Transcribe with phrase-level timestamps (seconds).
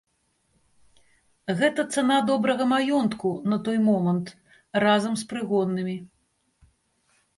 [1.59, 4.27] Гэта цана добрага маёнтку на той момант,
[4.85, 5.97] разам з прыгоннымі.